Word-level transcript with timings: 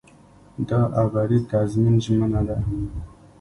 دا 0.67 0.79
ابدي 1.01 1.39
تضمین 1.51 1.95
ژمنه 2.05 2.41
ده. 2.47 2.57